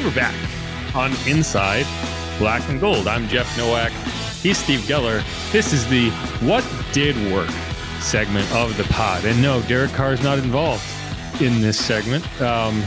[0.00, 0.34] And we're back
[0.96, 1.84] on Inside
[2.38, 3.06] Black and Gold.
[3.06, 3.92] I'm Jeff Nowak.
[4.40, 5.22] He's Steve Geller.
[5.52, 6.08] This is the
[6.40, 7.50] What Did Work
[8.00, 9.26] segment of the pod.
[9.26, 10.82] And no, Derek Carr is not involved
[11.42, 12.24] in this segment.
[12.40, 12.82] Um,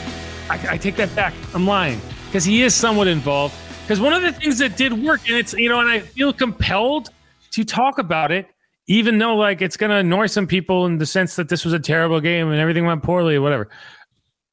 [0.50, 1.36] I, I take that back.
[1.54, 3.54] I'm lying because he is somewhat involved.
[3.84, 6.34] Because one of the things that did work, and it's, you know, and I feel
[6.34, 7.10] compelled
[7.52, 8.48] to talk about it,
[8.88, 11.76] even though like it's going to annoy some people in the sense that this was
[11.76, 13.70] a terrible game and everything went poorly or whatever.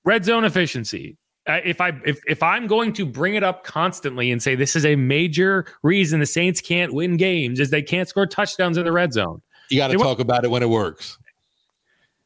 [0.04, 1.16] Red zone efficiency.
[1.46, 4.76] Uh, if I if if I'm going to bring it up constantly and say this
[4.76, 8.84] is a major reason the Saints can't win games is they can't score touchdowns in
[8.84, 9.40] the red zone.
[9.70, 11.18] You got to talk about it when it works,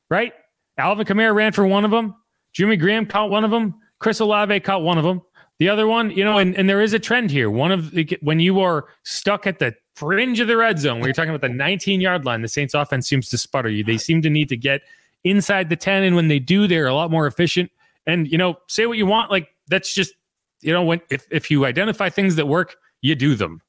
[0.08, 0.32] right?
[0.78, 2.14] Alvin Kamara ran for one of them.
[2.52, 3.74] Jimmy Graham caught one of them.
[3.98, 5.22] Chris Olave caught one of them.
[5.58, 7.48] The other one, you know, and, and there is a trend here.
[7.48, 11.08] One of the, when you are stuck at the fringe of the red zone, where
[11.08, 13.84] you're talking about the 19 yard line, the Saints offense seems to sputter you.
[13.84, 14.82] They seem to need to get
[15.22, 16.02] inside the 10.
[16.02, 17.70] And when they do, they're a lot more efficient.
[18.06, 19.30] And, you know, say what you want.
[19.30, 20.14] Like, that's just,
[20.60, 23.60] you know, when if, if you identify things that work, you do them.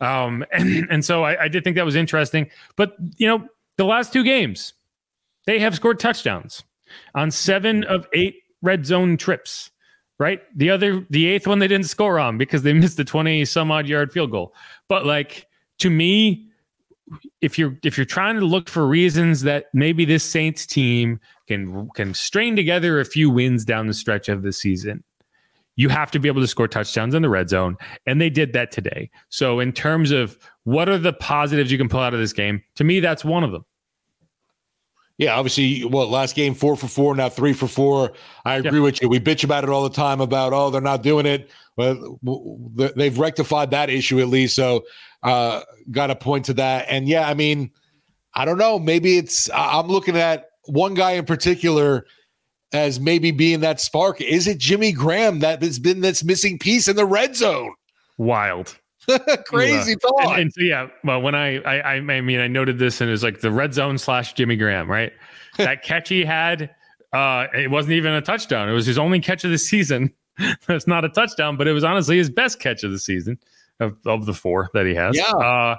[0.00, 2.50] Um, and, and so I, I did think that was interesting.
[2.76, 4.74] But, you know, the last two games,
[5.46, 6.64] they have scored touchdowns
[7.14, 9.70] on seven of eight red zone trips
[10.18, 10.42] right?
[10.56, 13.70] The other, the eighth one they didn't score on because they missed the 20 some
[13.70, 14.54] odd yard field goal.
[14.88, 15.46] But like
[15.80, 16.48] to me,
[17.40, 21.88] if you're if you're trying to look for reasons that maybe this Saints team can
[21.94, 25.02] can strain together a few wins down the stretch of the season,
[25.76, 28.52] you have to be able to score touchdowns in the red zone, and they did
[28.52, 29.10] that today.
[29.28, 32.62] So in terms of what are the positives you can pull out of this game,
[32.76, 33.64] to me that's one of them.
[35.16, 38.12] Yeah, obviously, well, last game four for four, now three for four.
[38.44, 39.08] I agree with you.
[39.08, 41.50] We bitch about it all the time about oh they're not doing it.
[41.76, 42.18] Well,
[42.74, 44.56] they've rectified that issue at least.
[44.56, 44.84] So,
[45.22, 46.86] uh, got to point to that.
[46.88, 47.70] And yeah, I mean,
[48.34, 48.78] I don't know.
[48.78, 52.06] Maybe it's I'm looking at one guy in particular
[52.72, 54.20] as maybe being that spark.
[54.20, 57.72] Is it Jimmy Graham that has been this missing piece in the red zone?
[58.18, 58.78] Wild.
[59.46, 60.32] Crazy thought.
[60.32, 63.12] And, and, so yeah, well, when I, I I mean I noted this and it
[63.12, 65.12] was like the red zone slash Jimmy Graham, right?
[65.58, 66.74] that catch he had,
[67.12, 68.68] uh, it wasn't even a touchdown.
[68.68, 70.12] It was his only catch of the season.
[70.66, 73.38] That's not a touchdown, but it was honestly his best catch of the season
[73.78, 75.16] of, of the four that he has.
[75.16, 75.30] Yeah.
[75.30, 75.76] Uh,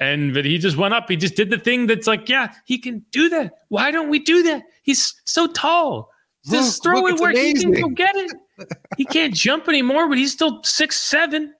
[0.00, 1.08] and but he just went up.
[1.08, 3.52] He just did the thing that's like, yeah, he can do that.
[3.68, 4.64] Why don't we do that?
[4.82, 6.10] He's so tall.
[6.46, 7.74] Just look, throw look, it where amazing.
[7.74, 8.32] he can go get it.
[8.96, 11.54] he can't jump anymore, but he's still six seven.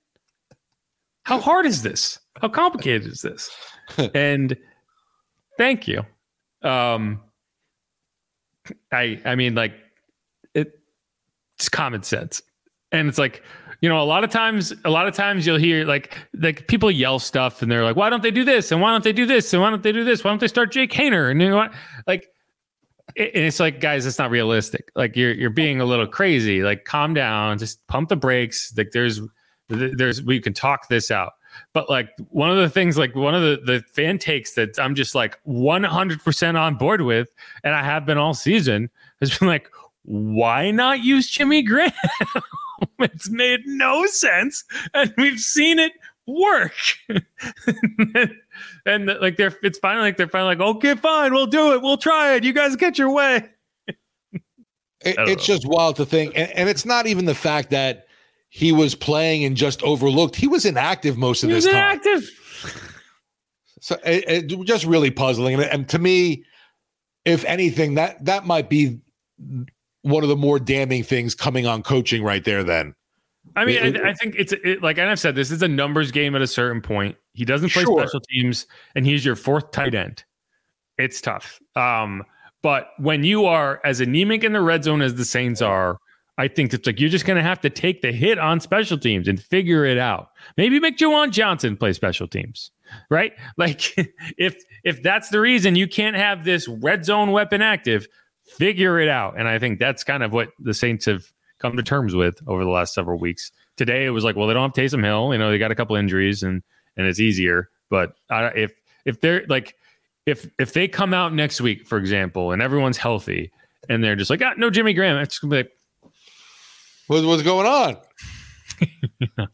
[1.22, 2.18] How hard is this?
[2.40, 3.50] How complicated is this?
[4.14, 4.56] and
[5.56, 6.02] thank you.
[6.62, 7.20] Um,
[8.92, 9.74] I I mean, like
[10.54, 10.78] it,
[11.54, 12.42] it's common sense,
[12.92, 13.42] and it's like
[13.80, 16.90] you know, a lot of times, a lot of times you'll hear like like people
[16.90, 18.72] yell stuff, and they're like, "Why don't they do this?
[18.72, 19.52] And why don't they do this?
[19.52, 20.24] And why don't they do this?
[20.24, 21.72] Why don't they start Jake Haener?" And you know what?
[22.06, 22.28] Like,
[23.16, 24.90] and it's like, guys, it's not realistic.
[24.94, 26.62] Like you're you're being a little crazy.
[26.62, 28.72] Like, calm down, just pump the brakes.
[28.76, 29.20] Like there's
[29.68, 31.32] there's we can talk this out.
[31.72, 34.94] But like one of the things, like one of the, the fan takes that I'm
[34.94, 37.28] just like 100% on board with,
[37.62, 39.70] and I have been all season, has been like,
[40.02, 41.92] why not use Jimmy Graham?
[43.00, 44.64] it's made no sense.
[44.92, 45.92] And we've seen it
[46.26, 46.72] work.
[48.86, 51.82] and, like they're, it's finally like they're finally like, okay, fine, we'll do it.
[51.82, 52.44] We'll try it.
[52.44, 53.48] You guys get your way.
[53.86, 53.96] it,
[55.00, 55.54] it's know.
[55.54, 56.32] just wild to think.
[56.36, 58.06] And, and it's not even the fact that
[58.48, 60.36] he was playing and just overlooked.
[60.36, 61.74] He was inactive most of he this time.
[61.74, 62.30] Inactive.
[63.80, 65.54] So it, it just really puzzling.
[65.54, 66.44] And, and, to me,
[67.26, 69.00] if anything, that that might be
[70.04, 72.62] one of the more damning things coming on coaching right there.
[72.62, 72.94] Then,
[73.56, 75.68] I mean, it, I, I, think it's it, like, and I've said this is a
[75.68, 77.16] numbers game at a certain point.
[77.32, 77.98] He doesn't play sure.
[78.00, 80.24] special teams, and he's your fourth tight end.
[80.98, 81.58] It's tough.
[81.74, 82.22] Um,
[82.62, 85.98] but when you are as anemic in the red zone as the Saints are,
[86.36, 88.98] I think it's like you're just going to have to take the hit on special
[88.98, 90.30] teams and figure it out.
[90.56, 92.70] Maybe make Juwan Johnson play special teams,
[93.10, 93.32] right?
[93.56, 93.94] Like
[94.36, 98.06] if if that's the reason you can't have this red zone weapon active,
[98.44, 99.38] figure it out.
[99.38, 101.24] And I think that's kind of what the Saints have
[101.58, 103.50] come to terms with over the last several weeks.
[103.76, 105.74] Today it was like, well, they don't have Taysom Hill, you know, they got a
[105.74, 106.62] couple injuries and
[106.96, 107.70] and it's easier.
[107.90, 108.72] But uh, if
[109.04, 109.74] if they're like
[110.26, 113.50] if if they come out next week, for example, and everyone's healthy
[113.88, 115.72] and they're just like, ah, no Jimmy Graham, it's gonna be like
[117.06, 117.96] what, what's going on?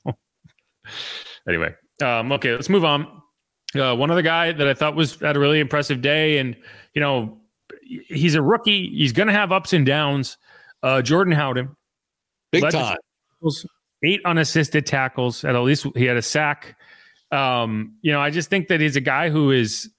[1.49, 3.23] Anyway, um, okay, let's move on.
[3.75, 6.57] Uh, one other guy that I thought was had a really impressive day, and
[6.95, 7.40] you know,
[8.09, 8.91] he's a rookie.
[8.91, 10.39] He's going to have ups and downs.
[10.83, 11.77] Uh, Jordan Howden,
[12.53, 12.97] big time,
[14.03, 15.45] eight unassisted tackles.
[15.45, 16.77] At least he had a sack.
[17.31, 19.91] Um, you know, I just think that he's a guy who is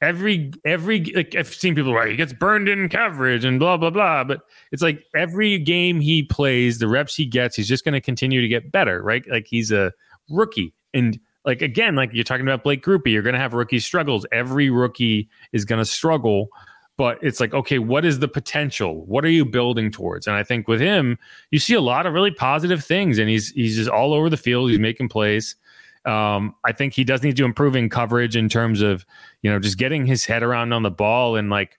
[0.00, 3.90] every every like I've seen people write he gets burned in coverage and blah blah
[3.90, 4.40] blah, but
[4.72, 8.40] it's like every game he plays, the reps he gets, he's just going to continue
[8.40, 9.24] to get better, right?
[9.30, 9.92] Like he's a
[10.28, 13.78] rookie, and like again, like you're talking about Blake Grupe, you're going to have rookie
[13.78, 14.26] struggles.
[14.32, 16.48] Every rookie is going to struggle,
[16.96, 19.04] but it's like okay, what is the potential?
[19.06, 20.26] What are you building towards?
[20.26, 21.18] And I think with him,
[21.50, 24.36] you see a lot of really positive things, and he's he's just all over the
[24.36, 24.70] field.
[24.70, 25.56] He's making plays.
[26.04, 29.06] Um, I think he does need to improve in coverage in terms of,
[29.42, 31.78] you know, just getting his head around on the ball and like,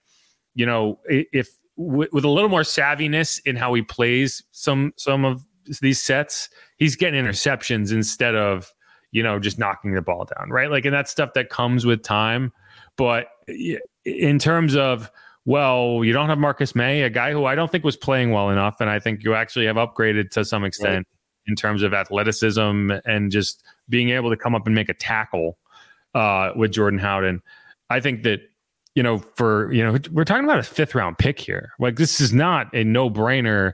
[0.54, 5.46] you know, if with a little more savviness in how he plays some some of
[5.80, 8.72] these sets, he's getting interceptions instead of,
[9.12, 10.70] you know, just knocking the ball down, right?
[10.70, 12.52] Like, and that's stuff that comes with time.
[12.96, 13.28] But
[14.06, 15.10] in terms of,
[15.44, 18.50] well, you don't have Marcus Maye, a guy who I don't think was playing well
[18.50, 20.96] enough, and I think you actually have upgraded to some extent.
[20.96, 21.16] Right
[21.46, 25.58] in terms of athleticism and just being able to come up and make a tackle
[26.14, 27.42] uh, with Jordan Howden.
[27.90, 28.40] I think that
[28.94, 31.70] you know for you know we're talking about a fifth round pick here.
[31.78, 33.72] Like this is not a no brainer.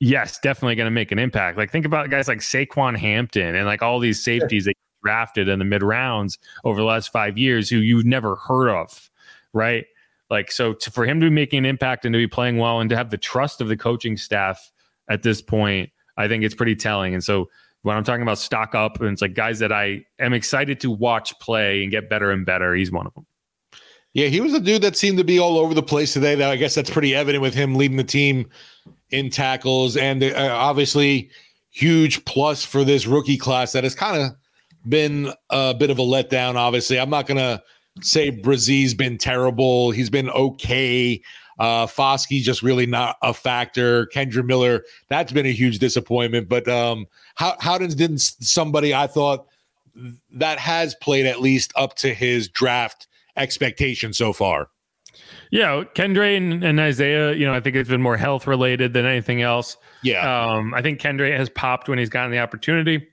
[0.00, 1.58] Yes, definitely going to make an impact.
[1.58, 5.48] Like think about guys like Saquan Hampton and like all these safeties that you drafted
[5.48, 9.09] in the mid rounds over the last five years who you've never heard of,
[9.52, 9.84] right?
[10.30, 12.80] Like so, to, for him to be making an impact and to be playing well
[12.80, 14.70] and to have the trust of the coaching staff
[15.08, 17.14] at this point, I think it's pretty telling.
[17.14, 17.48] And so
[17.82, 20.90] when I'm talking about stock up, and it's like guys that I am excited to
[20.90, 22.74] watch play and get better and better.
[22.74, 23.26] He's one of them.
[24.12, 26.34] Yeah, he was a dude that seemed to be all over the place today.
[26.34, 28.48] That I guess that's pretty evident with him leading the team
[29.10, 31.30] in tackles, and uh, obviously
[31.70, 34.32] huge plus for this rookie class that has kind of
[34.88, 36.56] been a bit of a letdown.
[36.56, 37.62] Obviously, I'm not gonna
[38.02, 39.90] say Bresee's been terrible.
[39.90, 41.22] He's been okay.
[41.58, 44.06] Uh, Foskey just really not a factor.
[44.06, 46.48] Kendre Miller, that's been a huge disappointment.
[46.48, 49.46] But um, how Howden's didn't somebody I thought
[50.30, 54.68] that has played at least up to his draft expectation so far.
[55.50, 59.04] Yeah, Kendre and, and, Isaiah, you know, I think it's been more health related than
[59.04, 59.76] anything else.
[60.02, 60.20] Yeah.
[60.22, 63.08] Um, I think Kendre has popped when he's gotten the opportunity.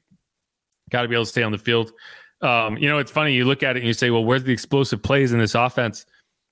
[0.91, 1.91] Got to be able to stay on the field.
[2.42, 3.34] Um, you know, it's funny.
[3.34, 6.06] You look at it and you say, well, where's the explosive plays in this offense?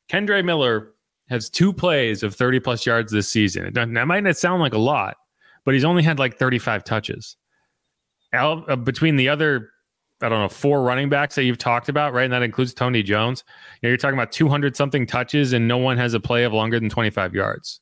[0.10, 0.94] Kendre Miller
[1.30, 3.74] has two plays of 30 plus yards this season.
[3.74, 5.18] That might not sound like a lot,
[5.64, 7.38] but he's only had like 35 touches.
[8.34, 9.70] Al, uh, between the other,
[10.22, 12.26] I don't know, four running backs that you've talked about, right?
[12.26, 13.44] And that includes Tony Jones.
[13.82, 16.54] You know, you're talking about 200 something touches, and no one has a play of
[16.54, 17.80] longer than 25 yards.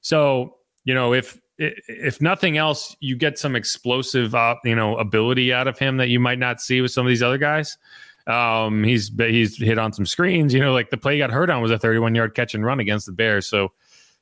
[0.00, 5.52] So, you know, if if nothing else, you get some explosive, uh, you know, ability
[5.52, 7.76] out of him that you might not see with some of these other guys.
[8.26, 10.54] Um, he's he's hit on some screens.
[10.54, 12.64] You know, like the play he got hurt on was a 31 yard catch and
[12.64, 13.46] run against the Bears.
[13.46, 13.72] So,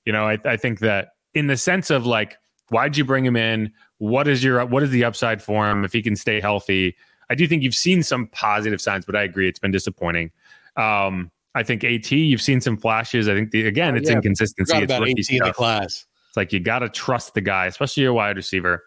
[0.04, 2.38] you know, I, I think that in the sense of like,
[2.70, 3.72] why'd you bring him in?
[3.98, 6.96] What is your what is the upside for him if he can stay healthy?
[7.28, 10.30] I do think you've seen some positive signs, but I agree it's been disappointing.
[10.76, 13.28] Um, I think AT, you've seen some flashes.
[13.28, 14.76] I think the, again, oh, it's yeah, inconsistency.
[14.76, 16.06] It's about AT in the class.
[16.36, 18.84] It's like you got to trust the guy, especially your wide receiver.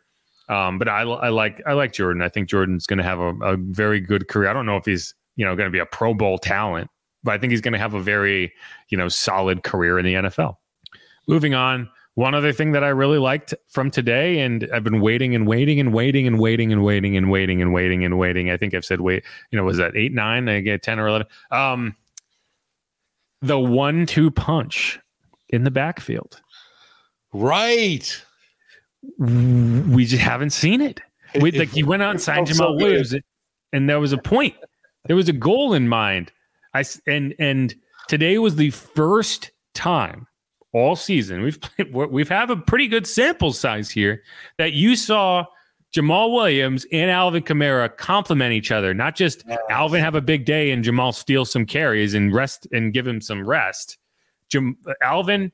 [0.49, 2.21] Um, but I, I like I like Jordan.
[2.21, 4.49] I think Jordan's going to have a, a, very good career.
[4.49, 6.91] I don't know if he's you know going to be a Pro Bowl talent,
[7.23, 8.53] but I think he's going to have a very
[8.89, 10.57] you know solid career in the NFL.
[11.27, 15.33] Moving on, one other thing that I really liked from today, and I've been waiting
[15.33, 18.51] and waiting and waiting and waiting and waiting and waiting and waiting and waiting.
[18.51, 19.23] I think I've said wait.
[19.49, 20.47] You know, was that eight, nine?
[20.49, 21.25] I get ten or eleven.
[21.49, 21.95] Um,
[23.41, 24.99] the one-two punch
[25.49, 26.41] in the backfield.
[27.33, 28.23] Right
[29.17, 31.01] we just haven't seen it.
[31.39, 33.15] We, like he went out and signed Jamaal so Williams,
[33.71, 34.55] and there was a point.
[35.05, 36.31] There was a goal in mind.
[36.73, 37.75] I and and
[38.07, 40.25] today was the first time
[40.73, 44.23] all season we've played, we've have a pretty good sample size here
[44.57, 45.45] that you saw
[45.93, 48.95] Jamaal Williams and Alvin Kamara complement each other.
[48.95, 49.59] Not just yes.
[49.69, 53.21] Alvin have a big day and Jamaal steal some carries and rest and give him
[53.21, 53.99] some rest.
[54.49, 55.51] Jam, Alvin,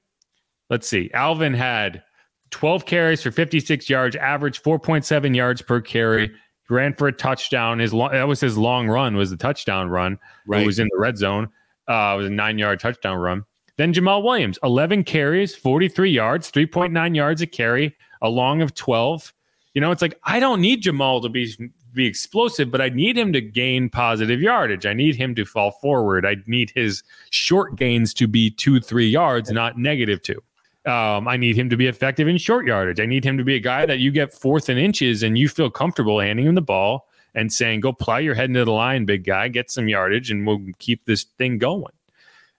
[0.70, 1.12] let's see.
[1.14, 2.04] Alvin had
[2.52, 6.28] 12 carries for 56 yards, average 4.7 yards per carry.
[6.28, 7.80] He ran for a touchdown.
[7.80, 9.16] His long, that was his long run.
[9.16, 10.18] Was the touchdown run?
[10.48, 10.64] Right.
[10.64, 11.50] It was in the red zone.
[11.88, 13.44] Uh, it was a nine yard touchdown run.
[13.78, 19.34] Then Jamaal Williams, 11 carries, 43 yards, 3.9 yards a carry, a long of 12.
[19.74, 21.54] You know, it's like I don't need Jamaal to be
[21.94, 24.86] be explosive, but I need him to gain positive yardage.
[24.86, 26.26] I need him to fall forward.
[26.26, 30.42] I need his short gains to be two, three yards, not negative two.
[30.86, 33.00] Um, I need him to be effective in short yardage.
[33.00, 35.50] I need him to be a guy that you get fourth and inches and you
[35.50, 39.06] feel comfortable handing him the ball and saying, go plow your head into the line,
[39.06, 41.92] big guy, get some yardage, and we'll keep this thing going.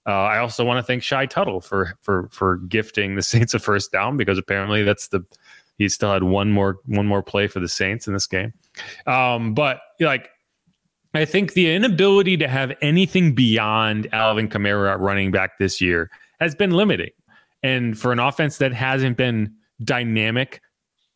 [0.06, 3.58] Uh, I also want to thank Shy Tuttle for for for gifting the Saints a
[3.58, 5.24] first down because apparently that's the
[5.78, 8.52] he still had one more one more play for the Saints in this game.
[9.06, 10.30] Um, but like
[11.14, 16.10] I think the inability to have anything beyond Alvin Kamara at running back this year
[16.40, 17.10] has been limiting.
[17.66, 20.62] And for an offense that hasn't been dynamic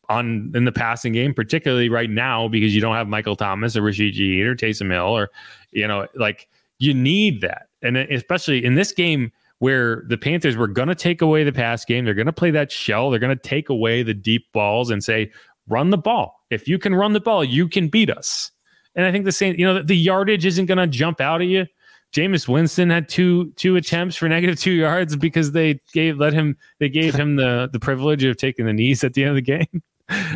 [0.09, 3.81] on in the passing game, particularly right now, because you don't have Michael Thomas or
[3.81, 5.29] Rashid Shaheed or Taysom Hill, or
[5.71, 7.67] you know, like you need that.
[7.81, 11.85] And especially in this game where the Panthers were going to take away the pass
[11.85, 14.89] game, they're going to play that shell, they're going to take away the deep balls
[14.89, 15.31] and say,
[15.69, 16.43] run the ball.
[16.49, 18.51] If you can run the ball, you can beat us.
[18.95, 21.47] And I think the same, you know, the yardage isn't going to jump out at
[21.47, 21.65] you.
[22.11, 26.57] Jameis Winston had two two attempts for negative two yards because they gave let him
[26.79, 29.41] they gave him the the privilege of taking the knees at the end of the
[29.41, 29.83] game.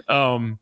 [0.07, 0.57] Um,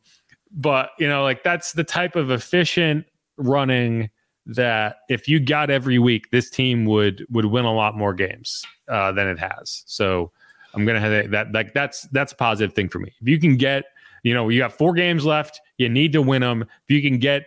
[0.51, 3.05] but you know, like that's the type of efficient
[3.37, 4.09] running
[4.45, 8.63] that if you got every week, this team would would win a lot more games
[8.87, 9.83] uh, than it has.
[9.85, 10.31] So
[10.73, 13.13] I'm gonna have that like that's that's a positive thing for me.
[13.21, 13.85] If you can get,
[14.23, 16.63] you know, you got four games left, you need to win them.
[16.63, 17.43] If you can get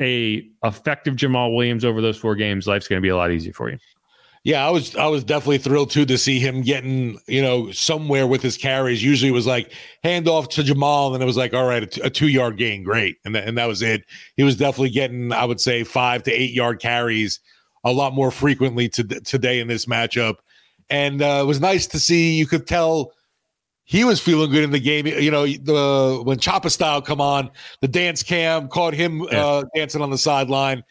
[0.00, 3.52] a effective Jamaal Williams over those four games, life's going to be a lot easier
[3.52, 3.78] for you.
[4.44, 8.28] Yeah, I was I was definitely thrilled too to see him getting you know somewhere
[8.28, 9.02] with his carries.
[9.02, 9.72] Usually it was like
[10.04, 12.84] handoff to Jamaal, and it was like all right, a, t- a two yard gain,
[12.84, 14.04] great, and th- and that was it.
[14.36, 17.40] He was definitely getting I would say five to eight yard carries
[17.82, 20.36] a lot more frequently to, today in this matchup,
[20.90, 22.34] and uh, it was nice to see.
[22.34, 23.10] You could tell
[23.86, 25.06] he was feeling good in the game.
[25.06, 27.50] You know, the when Choppa Style come on,
[27.80, 29.44] the dance cam caught him yeah.
[29.44, 30.82] uh, dancing on the sideline,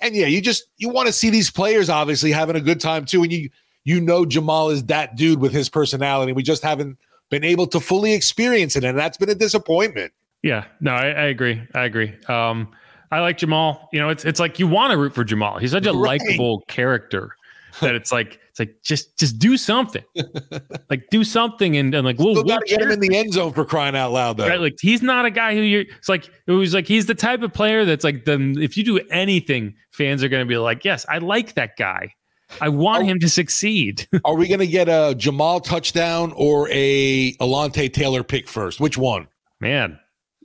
[0.00, 3.04] and yeah, you just you want to see these players obviously having a good time
[3.04, 3.22] too.
[3.22, 3.48] And you
[3.84, 6.32] you know Jamaal is that dude with his personality.
[6.32, 6.98] We just haven't
[7.30, 10.12] been able to fully experience it, and that's been a disappointment.
[10.42, 11.62] Yeah, no, I, I agree.
[11.74, 12.12] I agree.
[12.28, 12.72] Um,
[13.12, 13.86] I like Jamaal.
[13.92, 15.60] You know, it's it's like you want to root for Jamaal.
[15.60, 16.20] He's such a right.
[16.20, 17.36] likable character
[17.80, 20.04] that it's like it's like just just do something,
[20.90, 23.64] like do something, and, and like we'll, we'll get him in the end zone for
[23.64, 24.36] crying out loud.
[24.36, 24.60] Though, right?
[24.60, 25.82] Like he's not a guy who you're.
[25.82, 28.84] It's like it was like he's the type of player that's like the if you
[28.84, 32.14] do anything, fans are going to be like, yes, I like that guy.
[32.60, 34.06] I want are, him to succeed.
[34.24, 38.80] are we going to get a Jamaal touchdown or a Alontae Taylor pick first?
[38.80, 39.28] Which one?
[39.60, 39.98] Man,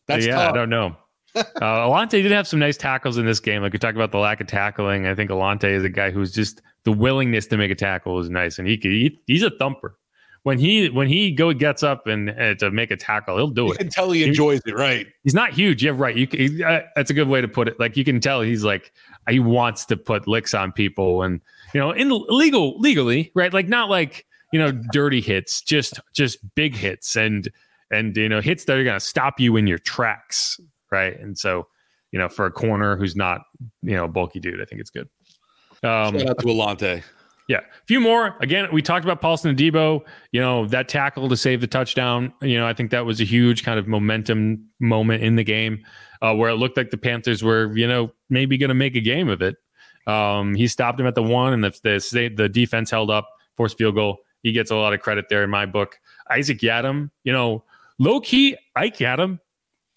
[0.07, 0.53] that's yeah, tough.
[0.53, 0.96] I don't know.
[1.38, 3.62] Uh, Alontae did have some nice tackles in this game.
[3.62, 5.08] Like we talked about the lack of tackling.
[5.08, 8.29] I think Alontae is a guy who's just the willingness to make a tackle is
[8.29, 9.98] nice, and he could he, he's a thumper.
[10.44, 13.65] When he when he go gets up and uh, to make a tackle, he'll do
[13.65, 13.77] you it.
[13.79, 15.08] can tell he enjoys he, it, right?
[15.24, 15.84] He's not huge.
[15.84, 16.15] Yeah, right.
[16.15, 17.79] You he, uh, that's a good way to put it.
[17.79, 18.94] Like you can tell he's like
[19.29, 21.41] he wants to put licks on people, and
[21.74, 23.53] you know, in legal legally, right?
[23.53, 27.51] Like not like you know dirty hits, just just big hits, and
[27.91, 30.60] and you know hits that are going to stop you in your tracks,
[30.91, 31.20] right?
[31.20, 31.67] And so
[32.12, 33.41] you know, for a corner who's not
[33.82, 35.10] you know a bulky dude, I think it's good.
[35.84, 37.03] Um, Shout out to Alontae.
[37.48, 38.36] Yeah, a few more.
[38.41, 40.01] Again, we talked about Paulson Adebo.
[40.32, 42.34] You know that tackle to save the touchdown.
[42.41, 45.86] You know, I think that was a huge kind of momentum moment in the game,
[46.22, 49.01] uh, where it looked like the Panthers were, you know, maybe going to make a
[49.01, 49.56] game of it.
[50.08, 53.77] Um, he stopped him at the one, and the, the the defense held up, forced
[53.77, 54.17] field goal.
[54.44, 56.00] He gets a lot of credit there in my book.
[56.29, 57.63] Isaac Yiadom, you know,
[57.98, 59.39] low key, Ike Yiadom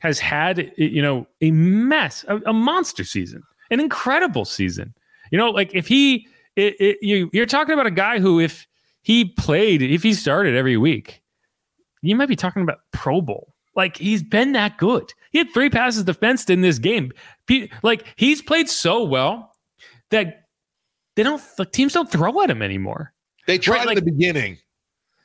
[0.00, 4.92] has had you know a mess, a, a monster season, an incredible season.
[5.30, 6.26] You know, like if he,
[6.57, 8.66] it, it, you, you're talking about a guy who, if
[9.02, 11.23] he played, if he started every week,
[12.02, 13.54] you might be talking about Pro Bowl.
[13.76, 15.14] Like he's been that good.
[15.30, 17.12] He had three passes defensed in this game.
[17.83, 19.54] Like he's played so well
[20.11, 20.49] that
[21.14, 21.42] they don't.
[21.57, 23.12] The teams don't throw at him anymore.
[23.47, 23.87] They tried right?
[23.87, 24.59] like, in the beginning.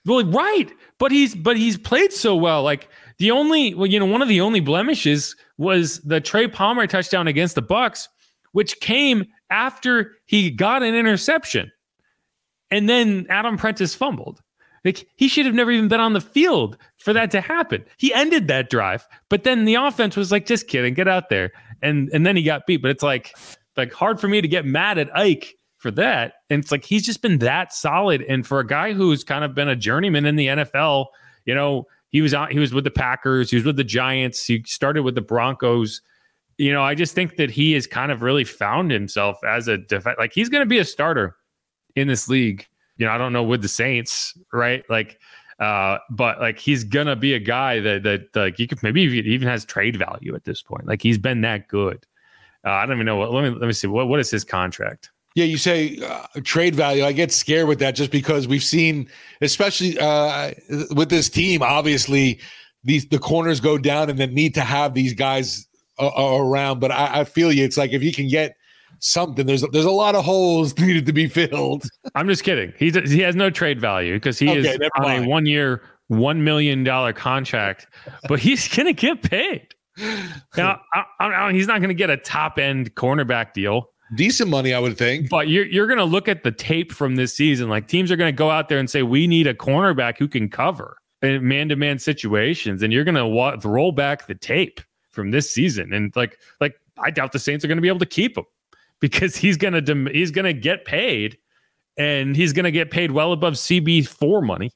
[0.06, 2.62] Well, right, but he's but he's played so well.
[2.62, 6.88] Like the only, well, you know, one of the only blemishes was the Trey Palmer
[6.88, 8.08] touchdown against the Bucs,
[8.52, 11.72] which came after he got an interception.
[12.72, 14.42] And then Adam Prentice fumbled.
[14.84, 17.84] Like he should have never even been on the field for that to happen.
[17.98, 21.52] He ended that drive, but then the offense was like, just kidding, get out there.
[21.82, 22.84] And and then he got beat.
[22.84, 23.36] But it's like
[23.76, 26.34] like hard for me to get mad at Ike for that.
[26.50, 28.22] And it's like he's just been that solid.
[28.24, 31.08] And for a guy who's kind of been a journeyman in the NFL,
[31.46, 34.46] you know, he was on he was with the Packers, he was with the Giants,
[34.46, 36.02] he started with the Broncos
[36.58, 39.78] you know, I just think that he has kind of really found himself as a
[39.78, 41.36] def- like he's going to be a starter
[41.96, 42.66] in this league.
[42.98, 44.84] You know, I don't know with the Saints, right?
[44.90, 45.20] Like,
[45.60, 49.48] uh, but like he's gonna be a guy that that like you could maybe even
[49.48, 50.86] has trade value at this point.
[50.86, 52.06] Like he's been that good.
[52.66, 53.34] Uh, I don't even know what.
[53.34, 55.12] Let me let me see what what is his contract.
[55.36, 57.04] Yeah, you say uh, trade value.
[57.04, 59.10] I get scared with that just because we've seen,
[59.42, 60.52] especially uh,
[60.96, 62.40] with this team, obviously
[62.84, 65.68] these the corners go down and then need to have these guys
[66.00, 66.80] uh, around.
[66.80, 67.66] But I, I feel you.
[67.66, 68.56] It's like if you can get
[69.00, 69.46] something.
[69.46, 71.84] There's there's a lot of holes needed to be filled.
[72.16, 72.74] I'm just kidding.
[72.78, 75.26] He he has no trade value because he okay, is on mind.
[75.26, 77.88] a one year, one million dollar contract,
[78.28, 79.68] but he's gonna get paid.
[80.58, 83.92] now, I, I, he's not going to get a top end cornerback deal.
[84.14, 85.30] Decent money, I would think.
[85.30, 87.70] But you're you're going to look at the tape from this season.
[87.70, 90.28] Like teams are going to go out there and say we need a cornerback who
[90.28, 94.36] can cover in man to man situations, and you're going to wa- roll back the
[94.36, 94.80] tape
[95.12, 95.92] from this season.
[95.92, 98.46] And like like I doubt the Saints are going to be able to keep him
[99.00, 101.40] because he's going to dem- he's going to get paid,
[101.98, 104.70] and he's going to get paid well above CB four money,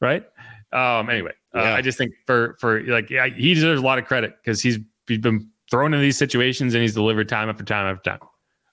[0.00, 0.24] right?
[0.72, 1.10] Um.
[1.10, 1.72] Anyway, uh, yeah.
[1.72, 4.62] uh, I just think for for like yeah, he deserves a lot of credit because
[4.62, 8.29] he's he's been thrown in these situations and he's delivered time after time after time.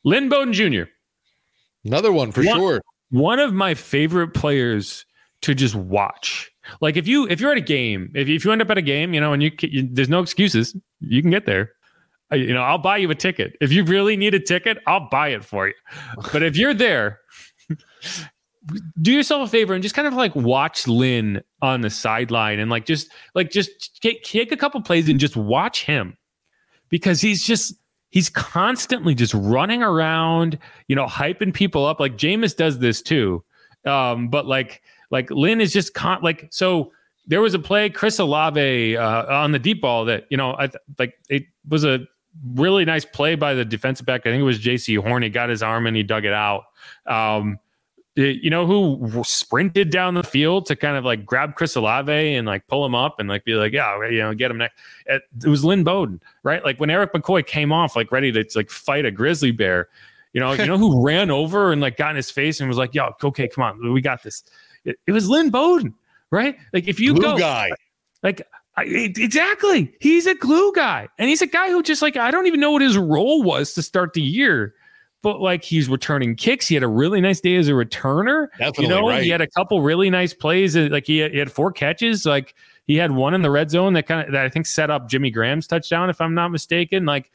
[0.08, 0.84] Lynn Bowden Jr.
[1.84, 2.82] Another one for one, sure.
[3.10, 5.06] One of my favorite players
[5.42, 6.50] to just watch.
[6.80, 8.78] Like if you if you're at a game, if you, if you end up at
[8.78, 11.74] a game, you know, and you, you there's no excuses, you can get there.
[12.32, 13.58] I, you know, I'll buy you a ticket.
[13.60, 15.74] If you really need a ticket, I'll buy it for you.
[16.32, 17.20] But if you're there,
[19.02, 22.72] do yourself a favor and just kind of like watch Lynn on the sideline and
[22.72, 26.18] like just like just take, take a couple plays and just watch him
[26.88, 27.74] because he's just
[28.10, 32.00] he's constantly just running around, you know, hyping people up.
[32.00, 33.44] Like Jameis does this too.
[33.86, 36.92] Um, but like like Lynn is just con- like so.
[37.30, 40.68] There was a play, Chris Olave uh, on the deep ball that you know, I
[40.68, 42.08] th- like it was a
[42.54, 44.22] really nice play by the defensive back.
[44.22, 45.24] I think it was Jaycee Horn.
[45.24, 46.64] He got his arm and he dug it out.
[47.06, 47.60] Um,
[48.18, 52.36] Uh, you know who sprinted down the field to kind of like grab Chris Olave
[52.36, 54.80] and like pull him up and like be like, yeah, you know, get him next.
[55.06, 56.64] It, was Lynn Bowden, right?
[56.66, 59.90] Like when Erik McCoy came off, like ready to like fight a grizzly bear.
[60.34, 62.78] You know, you know who ran over and like got in his face and was
[62.78, 64.44] like, "Yo, okay, come on, we got this."
[64.84, 65.94] It, it was Lynn Bowden,
[66.32, 66.58] right?
[66.74, 67.70] Like if you Glue go, guy,
[68.24, 68.42] like
[68.76, 72.48] I, exactly, he's a glue guy, and he's a guy who just like I don't
[72.48, 74.74] even know what his role was to start the year
[75.22, 76.68] but like he's returning kicks.
[76.68, 78.48] He had a really nice day as a returner.
[78.58, 79.24] Definitely, you know, right.
[79.24, 80.76] he had a couple really nice plays.
[80.76, 82.26] Like he had, he had four catches.
[82.26, 82.56] Like
[82.86, 85.10] he had one in the red zone that kind of that I think set up
[85.10, 87.06] Jimmy Graham's touchdown, if I'm not mistaken.
[87.06, 87.32] Like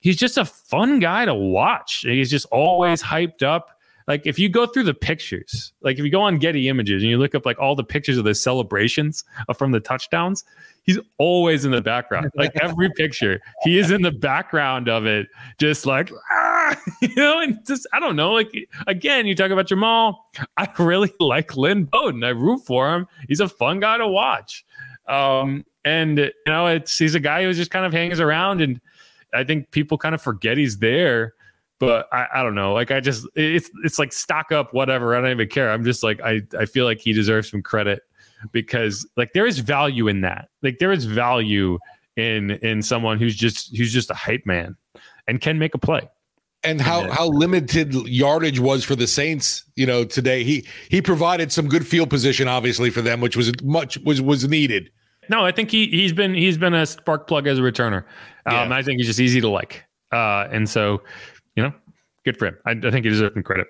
[0.00, 2.00] he's just a fun guy to watch.
[2.00, 3.70] He's just always hyped up.
[4.06, 7.10] Like if you go through the pictures, like if you go on Getty Images and
[7.10, 9.22] you look up like all the pictures of the celebrations
[9.54, 10.44] from the touchdowns,
[10.82, 12.30] he's always in the background.
[12.34, 15.26] Like every picture, he is in the background of it,
[15.58, 16.47] just like ah,
[17.00, 18.32] you know, and just I don't know.
[18.32, 18.52] Like
[18.86, 20.16] again, you talk about Jamaal.
[20.56, 22.24] I really like Lynn Bowden.
[22.24, 23.06] I root for him.
[23.28, 24.64] He's a fun guy to watch.
[25.06, 28.80] Um, and you know, it's he's a guy who just kind of hangs around, and
[29.32, 31.34] I think people kind of forget he's there
[31.78, 32.72] but I, I don't know.
[32.72, 35.14] Like I just it's it's like stock up, whatever.
[35.14, 35.70] I don't even care.
[35.70, 38.02] I'm just like I I feel like he deserves some credit
[38.52, 40.48] because like there is value in that.
[40.62, 41.78] Like there is value
[42.16, 44.76] in in someone who's just who's just a hype man
[45.28, 46.08] and can make a play.
[46.64, 50.42] And how how limited yardage was for the Saints, you know, today.
[50.42, 54.48] He he provided some good field position, obviously, for them, which was much was was
[54.48, 54.90] needed.
[55.28, 58.04] No, I think he he's been he's been a spark plug as a returner.
[58.46, 58.76] Um, yeah.
[58.76, 59.84] I think he's just easy to like.
[60.10, 61.00] Uh, and so
[61.54, 61.72] you know,
[62.24, 62.56] good for him.
[62.66, 63.68] I, I think he deserves some credit.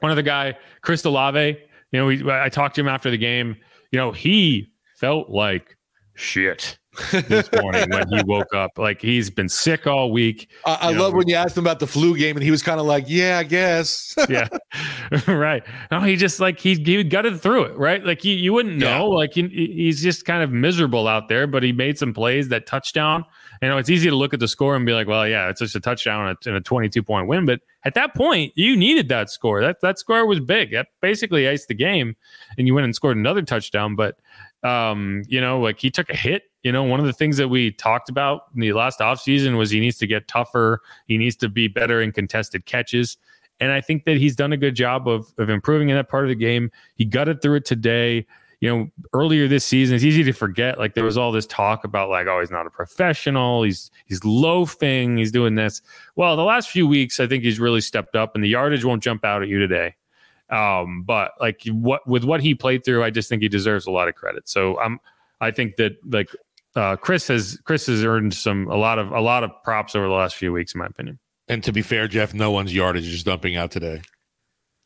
[0.00, 1.58] One other guy, Chris Olave,
[1.92, 3.56] you know, we, I talked to him after the game.
[3.90, 5.76] You know, he felt like
[6.14, 6.78] shit
[7.12, 8.78] this morning when he woke up.
[8.78, 10.50] Like he's been sick all week.
[10.64, 12.80] I, I love when you asked him about the flu game and he was kind
[12.80, 14.48] of like, "Yeah, I guess." yeah,
[15.26, 15.62] right.
[15.90, 18.04] No, he just like he he gutted through it, right?
[18.04, 19.10] Like you you wouldn't know.
[19.10, 19.16] Yeah.
[19.16, 22.48] Like he, he's just kind of miserable out there, but he made some plays.
[22.48, 23.24] That touchdown.
[23.60, 25.60] You know, it's easy to look at the score and be like, "Well, yeah, it's
[25.60, 29.30] just a touchdown and a 22 point win." But at that point, you needed that
[29.30, 29.60] score.
[29.60, 30.72] That that score was big.
[30.72, 32.16] That basically iced the game,
[32.56, 33.96] and you went and scored another touchdown.
[33.96, 34.16] But
[34.62, 36.42] um, you know, like he took a hit.
[36.62, 39.70] You know, one of the things that we talked about in the last offseason was
[39.70, 40.80] he needs to get tougher.
[41.06, 43.16] He needs to be better in contested catches.
[43.60, 46.24] And I think that he's done a good job of, of improving in that part
[46.24, 46.70] of the game.
[46.96, 48.26] He gutted through it today.
[48.60, 50.78] You know, earlier this season, it's easy to forget.
[50.78, 53.62] Like there was all this talk about like, oh, he's not a professional.
[53.62, 55.16] He's he's loafing.
[55.16, 55.80] He's doing this.
[56.16, 59.00] Well, the last few weeks, I think he's really stepped up, and the yardage won't
[59.00, 59.94] jump out at you today.
[60.50, 63.92] Um, but like what with what he played through, I just think he deserves a
[63.92, 64.48] lot of credit.
[64.48, 64.98] So I'm
[65.40, 66.30] I think that like
[66.78, 70.06] uh, Chris has Chris has earned some a lot of a lot of props over
[70.06, 71.18] the last few weeks, in my opinion.
[71.48, 74.02] And to be fair, Jeff, no one's yardage is dumping out today.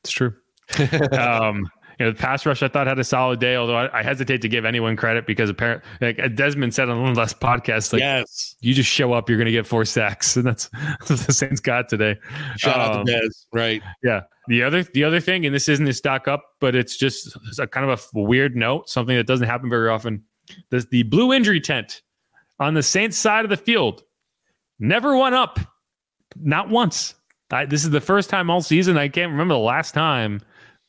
[0.03, 0.35] It's true.
[1.13, 4.03] um, you know, the pass rush I thought had a solid day, although I, I
[4.03, 7.41] hesitate to give anyone credit because apparently, like Desmond said on one of the last
[7.41, 10.69] podcasts, like, yes, you just show up, you're going to get four sacks, and that's,
[11.01, 12.17] that's what the Saints got today.
[12.57, 13.83] Shout um, out to um, Des, right?
[14.03, 14.23] Yeah.
[14.49, 17.61] The other the other thing, and this isn't a stock up, but it's just it's
[17.61, 20.25] a kind of a weird note, something that doesn't happen very often.
[20.71, 22.03] There's the blue injury tent
[22.59, 24.03] on the Saints side of the field
[24.79, 25.59] never went up,
[26.37, 27.15] not once.
[27.51, 28.97] I, this is the first time all season.
[28.97, 30.41] I can't remember the last time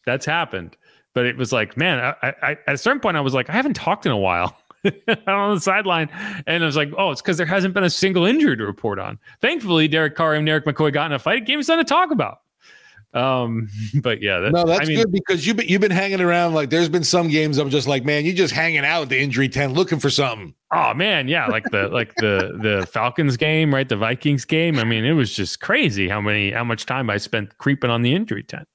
[0.05, 0.77] that's happened.
[1.13, 3.53] But it was like, man, I, I, at a certain point, I was like, I
[3.53, 4.57] haven't talked in a while.
[5.27, 6.09] on the sideline.
[6.45, 8.99] And I was like, oh, it's because there hasn't been a single injury to report
[8.99, 9.17] on.
[9.41, 11.37] Thankfully, Derek Carr and Derek McCoy got in a fight.
[11.37, 12.39] It gave me something to talk about.
[13.13, 13.69] Um,
[14.01, 16.53] but yeah, that, no, that's I mean, good because you've been, you've been hanging around.
[16.53, 19.19] Like, there's been some games I'm just like, man, you just hanging out at the
[19.19, 20.53] injury tent looking for something.
[20.73, 23.87] Oh man, yeah, like the like the the Falcons game, right?
[23.87, 24.79] The Vikings game.
[24.79, 28.01] I mean, it was just crazy how many how much time I spent creeping on
[28.01, 28.67] the injury tent.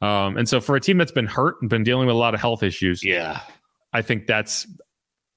[0.00, 2.34] Um, and so for a team that's been hurt and been dealing with a lot
[2.34, 3.40] of health issues, yeah,
[3.92, 4.66] I think that's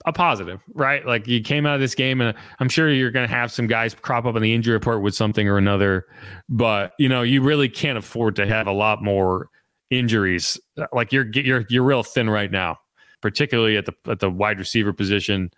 [0.06, 1.06] a positive, right?
[1.06, 3.68] Like you came out of this game, and I'm sure you're going to have some
[3.68, 6.06] guys crop up in the injury report with something or another,
[6.50, 9.50] but you know you really can't afford to have a lot more
[9.90, 10.60] injuries.
[10.92, 12.78] Like you're you're you're real thin right now,
[13.22, 15.52] particularly at the at the wide receiver position,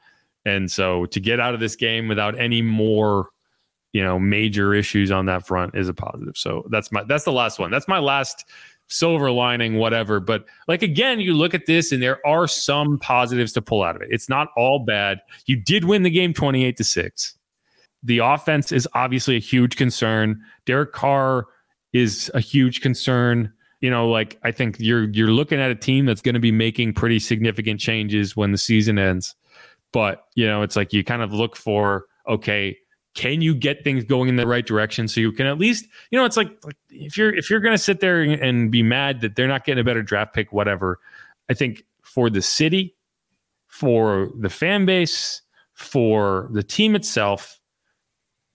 [0.46, 3.30] and so to get out of this game without any more,
[3.94, 6.38] you know, major issues on that front is a positive.
[6.38, 7.72] So that's my that's the last one.
[7.72, 8.46] That's my last
[8.88, 10.20] silver lining, whatever.
[10.20, 13.96] But like again, you look at this and there are some positives to pull out
[13.96, 14.10] of it.
[14.12, 15.20] It's not all bad.
[15.46, 17.38] You did win the game 28 to 6.
[18.04, 20.42] The offense is obviously a huge concern.
[20.66, 21.48] Derek Carr
[21.94, 23.52] is a huge concern.
[23.82, 26.52] You know, like I think you're you're looking at a team that's going to be
[26.52, 29.36] making pretty significant changes when the season ends.
[29.92, 32.78] But, you know, it's like you kind of look for okay,
[33.16, 36.20] can you get things going in the right direction so you can at least you
[36.20, 38.84] know it's like, like if you're if you're going to sit there and, and be
[38.84, 41.00] mad that they're not getting a better draft pick whatever
[41.50, 42.96] i think for the city
[43.68, 45.42] for the fan base
[45.74, 47.60] for the team itself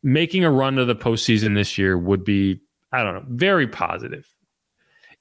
[0.03, 2.61] making a run to the postseason this year would be
[2.93, 4.27] i don't know very positive.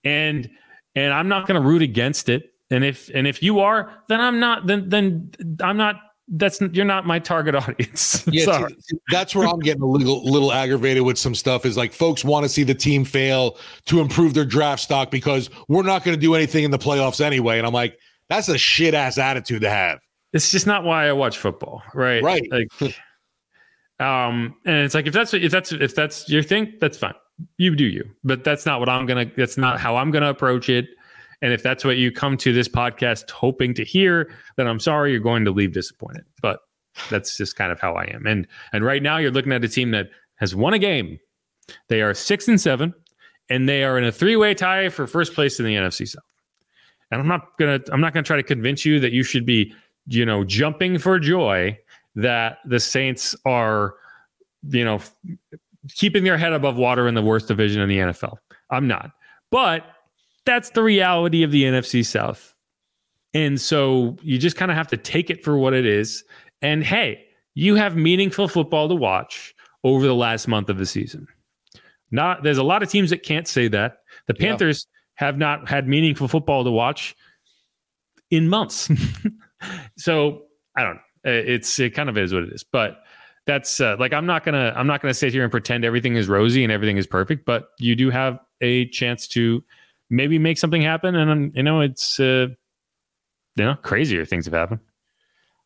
[0.04, 0.50] And
[0.96, 2.54] and i'm not going to root against it.
[2.72, 5.96] And if and if you are then i'm not then then i'm not
[6.32, 8.24] that's you're not my target audience.
[8.28, 8.68] yeah,
[9.12, 11.66] that's where I'm getting a little little aggravated with some stuff.
[11.66, 15.50] Is like folks want to see the team fail to improve their draft stock because
[15.68, 17.58] we're not going to do anything in the playoffs anyway.
[17.58, 17.98] And I'm like,
[18.30, 20.00] that's a shit ass attitude to have.
[20.34, 22.22] It's just not why I watch football, right?
[22.22, 22.48] Right.
[22.52, 22.96] Like,
[24.00, 27.16] um, and it's like if that's if that's if that's your thing, that's fine.
[27.58, 29.32] You do you, but that's not what I'm gonna.
[29.36, 30.88] That's not how I'm gonna approach it.
[31.42, 35.12] And if that's what you come to this podcast hoping to hear, then I'm sorry
[35.12, 36.26] you're going to leave disappointed.
[36.42, 36.60] But
[37.10, 38.26] that's just kind of how I am.
[38.26, 41.20] And and right now you're looking at a team that has won a game.
[41.88, 42.94] They are six and seven,
[43.50, 46.24] and they are in a three-way tie for first place in the NFC South.
[47.12, 49.74] And I'm not gonna I'm not gonna try to convince you that you should be,
[50.08, 51.78] you know, jumping for joy
[52.16, 53.96] that the Saints are,
[54.70, 55.00] you know,
[55.90, 58.38] keeping their head above water in the worst division in the NFL.
[58.70, 59.12] I'm not.
[59.52, 59.86] But
[60.46, 62.56] that's the reality of the NFC South.
[63.34, 66.24] And so you just kind of have to take it for what it is.
[66.62, 71.28] And hey, you have meaningful football to watch over the last month of the season.
[72.12, 74.00] Not there's a lot of teams that can't say that.
[74.28, 75.26] The Panthers yeah.
[75.28, 77.16] have not had meaningful football to watch
[78.32, 78.90] in months.
[79.98, 80.44] so
[80.76, 81.02] I don't know.
[81.24, 82.64] It's it kind of is what it is.
[82.64, 83.04] But
[83.46, 86.28] that's uh, like I'm not gonna I'm not gonna sit here and pretend everything is
[86.28, 87.46] rosy and everything is perfect.
[87.46, 89.64] But you do have a chance to
[90.10, 91.16] maybe make something happen.
[91.16, 92.48] And um, you know, it's uh,
[93.56, 94.82] you know crazier things have happened.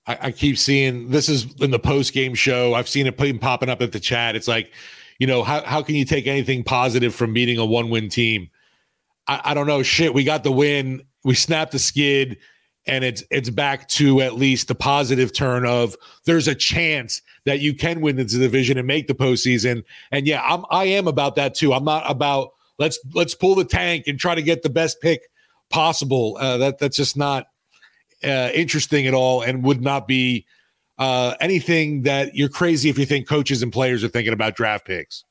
[0.05, 2.73] I, I keep seeing this is in the post game show.
[2.73, 4.35] I've seen it popping up at the chat.
[4.35, 4.71] It's like,
[5.19, 8.49] you know, how how can you take anything positive from beating a one win team?
[9.27, 9.83] I, I don't know.
[9.83, 11.03] Shit, we got the win.
[11.23, 12.37] We snapped the skid
[12.85, 17.59] and it's it's back to at least the positive turn of there's a chance that
[17.59, 19.83] you can win the division and make the postseason.
[20.11, 21.73] And yeah, I'm I am about that too.
[21.73, 25.21] I'm not about let's let's pull the tank and try to get the best pick
[25.69, 26.37] possible.
[26.39, 27.47] Uh, that that's just not
[28.23, 30.45] uh, interesting at all, and would not be
[30.97, 34.85] uh, anything that you're crazy if you think coaches and players are thinking about draft
[34.85, 35.23] picks.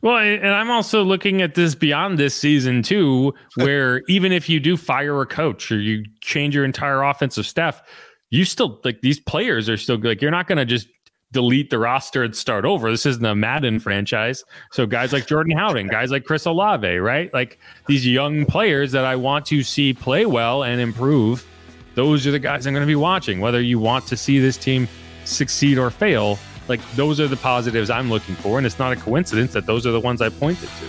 [0.00, 4.60] Well, and I'm also looking at this beyond this season too, where even if you
[4.60, 7.82] do fire a coach or you change your entire offensive staff,
[8.30, 10.88] you still like these players are still like you're not going to just
[11.32, 12.90] delete the roster and start over.
[12.90, 14.44] This isn't a Madden franchise.
[14.70, 17.32] So guys like Jordan Howden, guys like Chris Olave, right?
[17.32, 21.46] Like these young players that I want to see play well and improve.
[21.94, 23.40] Those are the guys I'm going to be watching.
[23.40, 24.88] Whether you want to see this team
[25.24, 28.58] succeed or fail, like those are the positives I'm looking for.
[28.58, 30.84] And it's not a coincidence that those are the ones I pointed to.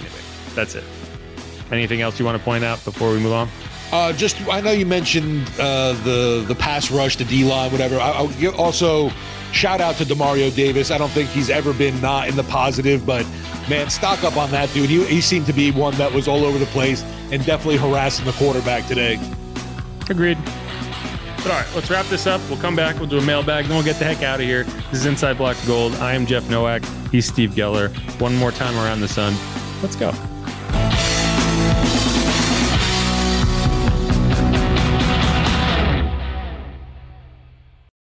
[0.00, 0.20] Anyway,
[0.54, 0.84] that's it.
[1.70, 3.48] Anything else you want to point out before we move on?
[3.92, 8.00] Uh, just I know you mentioned uh, the the pass rush, the D line, whatever.
[8.00, 9.10] I, I also
[9.52, 10.90] Shout out to Demario Davis.
[10.90, 13.26] I don't think he's ever been not in the positive, but
[13.68, 14.90] man, stock up on that dude.
[14.90, 18.26] He, he seemed to be one that was all over the place and definitely harassing
[18.26, 19.18] the quarterback today.
[20.10, 20.38] Agreed.
[21.36, 22.40] But all right, let's wrap this up.
[22.48, 22.98] We'll come back.
[22.98, 23.66] We'll do a mailbag.
[23.66, 24.64] Then we'll get the heck out of here.
[24.64, 25.94] This is Inside Black Gold.
[25.96, 26.84] I am Jeff Nowak.
[27.10, 27.94] He's Steve Geller.
[28.20, 29.34] One more time around the sun.
[29.80, 30.12] Let's go.